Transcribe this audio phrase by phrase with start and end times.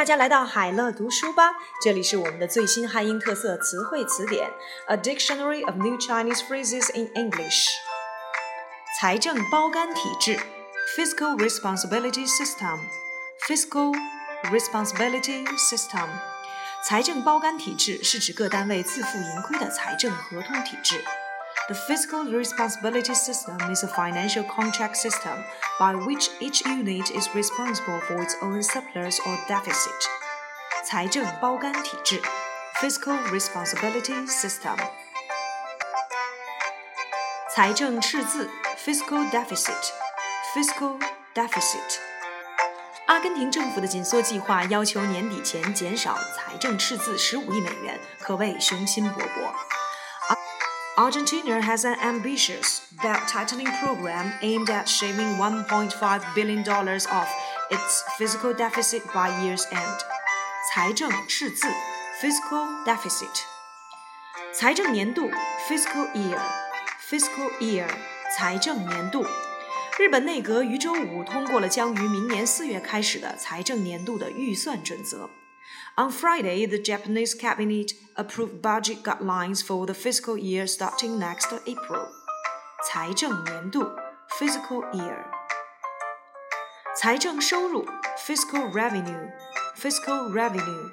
[0.00, 4.50] 大家来到海乐读书吧，这里是我们的最新汉英特色词汇词典
[4.86, 7.66] ，A Dictionary of New Chinese Phrases in English。
[8.98, 10.40] 财政包干体制
[10.96, 13.94] ，Fiscal Responsibility System，Fiscal
[14.44, 16.08] Responsibility System。
[16.82, 21.04] 财政包干体制是指各单位自负盈亏的财政合同体制。
[21.69, 25.43] The fiscal responsibility system is a financial contract system
[25.79, 29.91] by which each unit is responsible for its own surplus or deficit.
[30.83, 32.21] 财政包干体制
[32.79, 34.77] fiscal responsibility system.
[37.51, 39.73] 财政赤字 fiscal deficit
[40.53, 40.99] fiscal
[41.33, 41.99] deficit.
[43.07, 49.68] 阿根廷政府的紧缩计划要求年底前减少财政赤字十五亿美元，可谓雄心勃勃。
[50.99, 57.29] Argentina has an ambitious belt tightening program aimed at shaving $1.5 billion off
[57.69, 59.99] its fiscal deficit by year's end.
[60.73, 61.67] 财政赤字
[62.21, 63.43] fiscal deficit.
[64.53, 65.29] 财政年度
[65.67, 66.39] fiscal year
[67.01, 67.87] fiscal year
[68.35, 69.25] 财政年度。
[69.97, 75.29] 日本内阁于周五通过了将于明年四月开始的财政年度的预算准则。
[75.97, 82.07] on Friday, the Japanese cabinet approved budget guidelines for the fiscal year starting next April.
[82.83, 83.83] 财政年度
[84.39, 85.25] fiscal year.
[86.95, 87.85] 财政收入
[88.17, 89.31] fiscal revenue
[89.75, 90.89] fiscal revenue.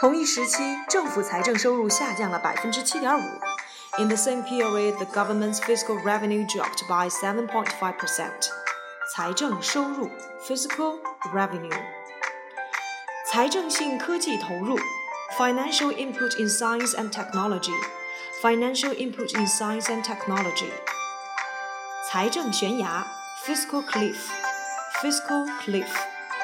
[0.00, 3.22] 同一时期，政府财政收入下降了百分之七点五。
[3.98, 8.30] In the same period, the government's fiscal revenue dropped by 7.5%.
[9.12, 10.08] 财政收入
[10.40, 11.00] fiscal
[11.32, 11.72] revenue.
[13.33, 14.77] 财政性科技投入
[15.39, 20.69] ，financial input in science and technology，financial input in science and technology。
[22.07, 23.07] 财政悬崖
[23.43, 25.87] ，fiscal cliff，fiscal cliff。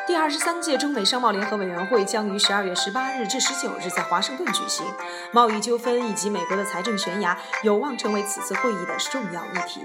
[0.07, 4.83] 第二十三届中美商贸联合委员会将于十二月十八日至十九日在华盛顿举行，
[5.31, 9.81] 贸易纠纷以及美国的财政悬崖有望成为此次会议的重要议题。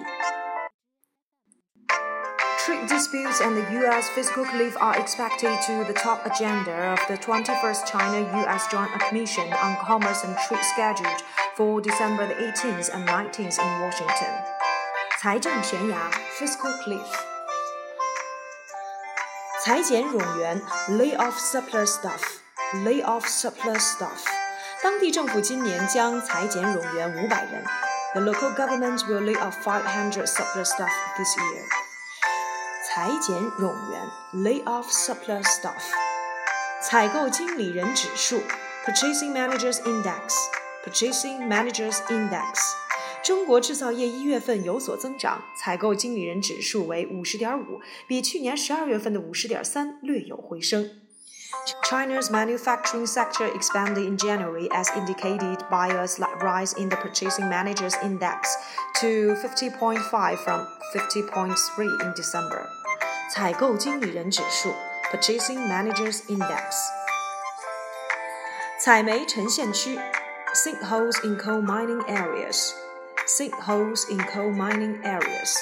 [2.66, 4.10] Trade disputes and the U.S.
[4.10, 8.68] fiscal cliff are expected to the top agenda of the 21st China-U.S.
[8.72, 11.22] Joint Commission on Commerce and Trade scheduled
[11.56, 14.34] for December the 18th and 19th in Washington.
[15.22, 17.08] 财政悬崖 fiscal cliff.
[19.64, 22.40] 裁减冗员 lay off surplus stuff
[22.86, 24.26] lay off surplus stuff.
[24.82, 27.64] 当地政府今年将裁减冗员五百人。
[28.14, 31.83] The local government will lay off 500 surplus staff this year.
[32.94, 35.82] 裁减冗员，lay off surplus staff。
[36.82, 38.42] 采购经理人指数，
[38.86, 42.54] Purchasing Managers Index，Purchasing Managers Index。
[43.22, 50.90] 中国制造业一月份有所增长，采购经理人指数为五十点五，比去年十二月份的五十点三略有回升。
[51.84, 57.96] China's manufacturing sector expanded in January as indicated by a slight rise in the Purchasing Managers
[58.02, 58.56] Index
[59.02, 62.70] to 50.5 from 50.3 in December.
[63.29, 64.75] 采购经理人指数
[65.11, 66.61] （Purchasing Managers Index）。
[68.79, 69.99] 采煤沉陷区
[70.55, 72.73] （Sinkholes in Coal Mining Areas）。
[73.27, 75.57] Sinkholes in Coal Mining Areas。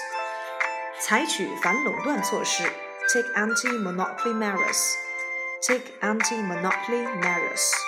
[0.98, 2.64] 采取反垄断措施
[3.12, 4.94] （Take Anti-Monopoly Measures）。
[5.60, 7.81] Take Anti-Monopoly Measures。